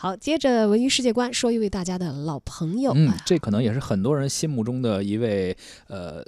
[0.00, 2.94] 好，接着文娱世界观，说一位大家的老朋友。
[2.96, 5.54] 嗯，这可能也是很多人心目中的一位
[5.88, 6.24] 呃。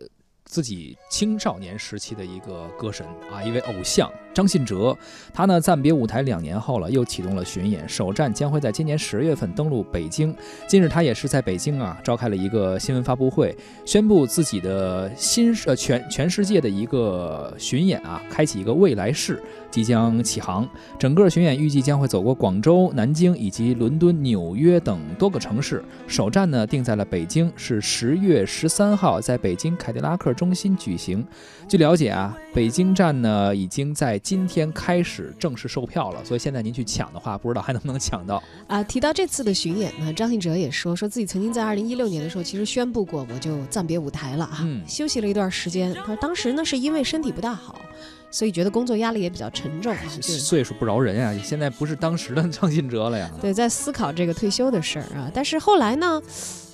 [0.53, 4.94] 自己青少年时期的一个歌神啊，一位偶像张信哲，
[5.33, 10.35] 他呢暂别舞台两年后了，又启动了巡演，首站将会在今年十月份登陆北京。
[10.69, 13.57] 近日他也是在北京啊召开了一个新闻发布会，
[13.87, 20.69] 宣布自己的新呃全全世界的一个巡演啊，开启一个未来式即将起航。
[20.98, 30.35] 整个巡演预计将会走过广州、南京以及伦敦、纽约等多个城市，首站呢定在了北京，是十月十三号在北京凯迪拉克。
[30.43, 31.25] 中心举行。
[31.69, 38.83] 据了解啊，北京站呢已经在今天开始正式售票了，所以现在您去抢的话，不知道还能不能抢到啊？
[38.83, 45.95] 提到这次的巡演呢，张信哲也说，说自己曾经在二零一六年的时候，其实宣布过我就暂别舞台了啊，休息了一段时间。
[45.95, 47.80] 他说当时呢是因为身体不大好，
[48.28, 50.02] 所以觉得工作压力也比较沉重啊。
[50.20, 53.30] 岁数不饶人啊，现在不是当时的张信哲了呀。
[53.41, 56.20] 对，在思考这个退休的事儿啊，但是后来呢？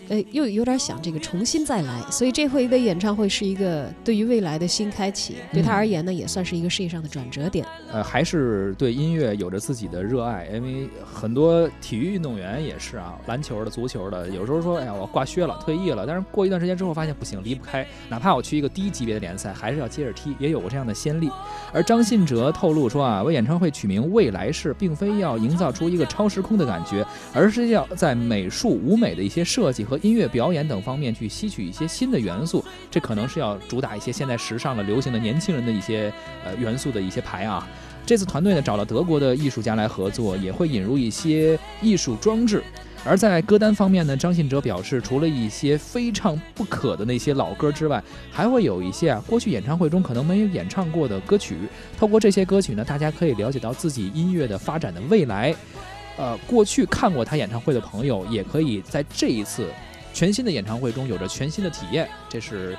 [0.08, 7.66] 呃，又有点想这个重新再来，所以这回的演唱会是一个对于未来的新开启，对他而言呢，也算是一个事业上的转折点。
[7.92, 21.30] 呃，还是对音乐有着自己的热爱，因为很多体育运动员也是啊，篮球的、足球的，有时候说，哎呀，我挂靴了，退役了，但是过一段时间之后发现不行，离不开，哪怕我去一个低级别的联赛，还是要接着踢，也有过这样的先例。
[21.72, 36.12] 而张信哲透露说啊，为演唱会取名“未来式”，并非要营造出一个超时空的感觉，而是要在美术、舞美的一些设计和音乐表演等方面去吸取一些新的元素，这可能是要主打一些现在时尚的、流行的年轻人的一些
[36.44, 37.66] 呃元素的一些牌啊。
[38.06, 42.62] 这次团队呢找了德国的艺术家来合作，也会引入一些艺术装置。
[43.04, 51.56] 而在歌单方面呢，张信哲表示，除了一些非唱不可的那些老歌之外，还会有一些啊过去演唱会中可能没有演唱过的歌曲。
[51.96, 55.54] 透过这些歌曲呢，大家可以了解到自己音乐的发展的未来。
[56.18, 59.72] 呃，过去看过他演唱会的朋友，也可以在这一次
[60.12, 62.08] 全新的演唱会中有着全新的体验。
[62.28, 62.76] 这是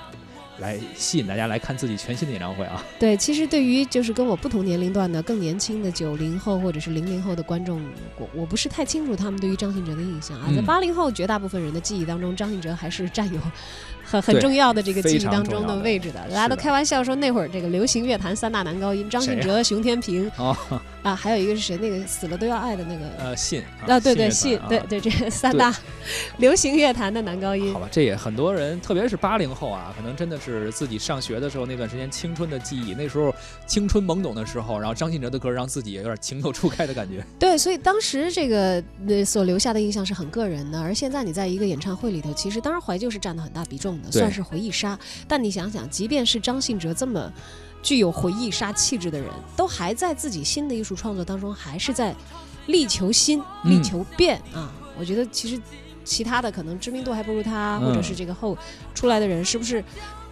[0.60, 2.84] 来吸引大家来看自己全新的演唱会啊！
[3.00, 7.82] 对，其实对于就是跟我不同年龄段的更年轻的九零后或者是零零后的观众，
[8.18, 10.52] 我我不是太清楚他们对于张信哲的印象啊。
[10.54, 13.40] 在八零后绝大部分人的记忆当中，张信哲还是占有。
[14.10, 20.30] 很很重要的这个记忆当中的位置的，大家都开玩笑说那会儿这个流行乐坛三大男高音张信哲、熊天平
[21.04, 21.78] 啊，还有一个是谁？
[21.78, 25.74] 那个死了都要爱的那个呃信啊，对对信，对对这 三大
[26.38, 27.72] 流行乐坛的男高音。
[27.74, 33.34] 好吧，这也很多人，特别是八零后啊，可能真的是自己上学的时候那段时间青春的记忆，那时候
[33.68, 37.24] 青春懵懂的时候，然后张信哲的歌让自己有点情窦初开的感觉。
[37.40, 38.84] 对，所以当时这个
[39.26, 43.99] 所留下的印象是很个人的，而现在你在一个演唱会里头，其实当然怀旧是占了很大比重。
[44.12, 47.32] 算是回忆杀，但你想想，即便是张信哲这么
[47.82, 52.16] 具有回忆杀气质的人，都还在自己新的艺术创作当中，还是在
[52.68, 54.72] 力求新、力求变啊！
[54.98, 55.62] 我觉得其实
[56.04, 58.58] 其他的可能知名度还不如他，或者是这个后
[58.94, 59.84] 出来的人，是不是？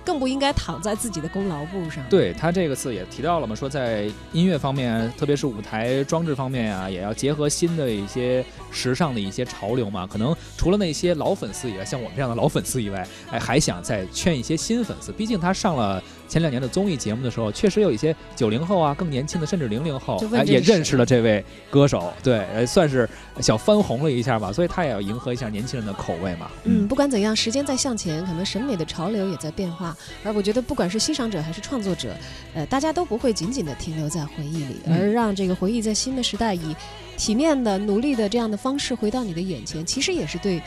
[0.06, 2.02] 更不应该躺在自己的功劳簿上。
[2.10, 8.42] 对他这个次也提到了嘛，说在音乐方面，特别是舞台装置方面呀，也要结合新的一些
[8.72, 10.08] 时尚的一些潮流嘛。
[10.08, 15.12] 可能除了那些老粉丝以外，像我们这样的老粉丝以外，哎，还想再劝一些新粉丝。
[15.12, 22.12] 毕竟他上了前两年的综艺节目的时候，确实有一些九零后啊，更年轻的，甚至零零后，哎，也认识了这位歌手。
[22.24, 24.52] 对，算是小翻红了一下吧。
[24.52, 26.50] 所以他也要迎合一下年轻人的口味嘛。
[26.64, 29.96] 嗯，不管怎样，时间在向前，可能审美的潮流也在变化。
[30.24, 32.16] 而我觉得，不管是欣赏者还是创作者，
[32.54, 36.76] 呃，大家都不会仅仅的停留在回忆里，而让这个回忆在新的时代以
[37.16, 40.60] 体面的、努力的这样的方式回到你的眼前，其实也是对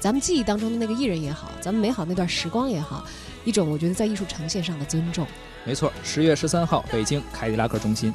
[0.00, 3.04] 咱们记忆当中的那个艺人也好，咱们美好那段时光也好，
[3.44, 5.26] 一种我觉得在艺术呈现上的尊重。
[5.64, 8.12] 没错，十月十三号，北京凯迪拉克中心。